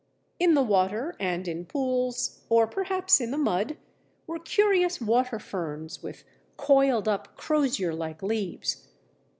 In 0.39 0.55
the 0.55 0.63
water 0.63 1.15
and 1.19 1.47
in 1.47 1.63
pools, 1.63 2.39
or 2.49 2.65
perhaps 2.65 3.21
in 3.21 3.29
the 3.29 3.37
mud, 3.37 3.77
were 4.25 4.39
curious 4.39 4.97
waterferns 4.99 6.01
with 6.01 6.23
coiled 6.57 7.07
up 7.07 7.37
crozier 7.37 7.93
like 7.93 8.23
leaves. 8.23 8.87